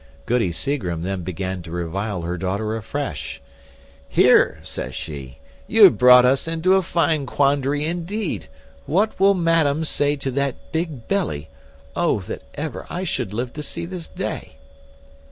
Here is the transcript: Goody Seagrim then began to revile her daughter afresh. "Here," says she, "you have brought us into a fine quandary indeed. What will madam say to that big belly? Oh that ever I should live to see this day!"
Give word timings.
Goody 0.25 0.51
Seagrim 0.51 1.03
then 1.03 1.21
began 1.21 1.61
to 1.61 1.69
revile 1.69 2.23
her 2.23 2.35
daughter 2.35 2.75
afresh. 2.75 3.39
"Here," 4.09 4.59
says 4.63 4.95
she, 4.95 5.37
"you 5.67 5.83
have 5.83 5.99
brought 5.99 6.25
us 6.25 6.47
into 6.47 6.73
a 6.73 6.81
fine 6.81 7.27
quandary 7.27 7.85
indeed. 7.85 8.47
What 8.87 9.19
will 9.19 9.35
madam 9.35 9.83
say 9.83 10.15
to 10.15 10.31
that 10.31 10.55
big 10.71 11.07
belly? 11.07 11.49
Oh 11.95 12.19
that 12.21 12.41
ever 12.55 12.87
I 12.89 13.03
should 13.03 13.31
live 13.31 13.53
to 13.53 13.61
see 13.61 13.85
this 13.85 14.07
day!" 14.07 14.55